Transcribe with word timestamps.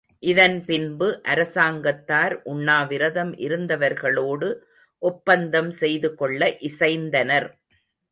இதன் 0.23 0.55
பின்பு 0.65 1.07
அரசாங்கத்தார் 1.23 2.33
உண்ணாவிரதம் 2.43 3.33
இருந்தவர்களோடு 3.37 4.49
ஒப்பந்தம் 5.01 5.71
செய்து 5.71 6.11
கொள்ள 6.15 6.41
இசைந்தனர். 6.61 7.47